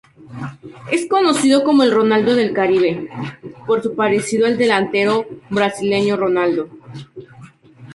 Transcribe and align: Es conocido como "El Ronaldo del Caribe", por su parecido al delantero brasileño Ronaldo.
Es 0.91 1.05
conocido 1.07 1.63
como 1.63 1.83
"El 1.83 1.91
Ronaldo 1.91 2.33
del 2.33 2.53
Caribe", 2.53 3.07
por 3.67 3.83
su 3.83 3.93
parecido 3.93 4.47
al 4.47 4.57
delantero 4.57 5.27
brasileño 5.51 6.17
Ronaldo. 6.17 6.69